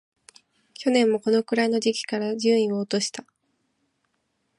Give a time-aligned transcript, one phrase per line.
[0.73, 3.23] 去年もこのくらいの時期から順位を落とした